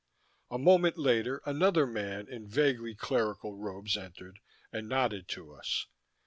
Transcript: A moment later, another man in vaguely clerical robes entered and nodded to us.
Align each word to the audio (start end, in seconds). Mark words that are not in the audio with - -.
A 0.49 0.57
moment 0.57 0.97
later, 0.97 1.43
another 1.45 1.85
man 1.85 2.27
in 2.27 2.47
vaguely 2.47 2.95
clerical 2.95 3.53
robes 3.55 3.95
entered 3.95 4.39
and 4.71 4.89
nodded 4.89 5.27
to 5.27 5.53
us. 5.53 5.85